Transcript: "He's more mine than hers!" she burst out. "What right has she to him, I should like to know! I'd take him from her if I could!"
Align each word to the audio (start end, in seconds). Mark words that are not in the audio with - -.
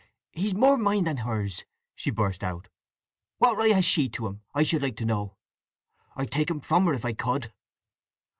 "He's 0.31 0.55
more 0.55 0.77
mine 0.79 1.03
than 1.03 1.17
hers!" 1.17 1.63
she 1.93 2.09
burst 2.09 2.43
out. 2.43 2.69
"What 3.37 3.55
right 3.55 3.71
has 3.75 3.85
she 3.85 4.09
to 4.09 4.25
him, 4.25 4.41
I 4.55 4.63
should 4.63 4.81
like 4.81 4.95
to 4.95 5.05
know! 5.05 5.37
I'd 6.15 6.31
take 6.31 6.49
him 6.49 6.59
from 6.59 6.87
her 6.87 6.93
if 6.95 7.05
I 7.05 7.13
could!" 7.13 7.53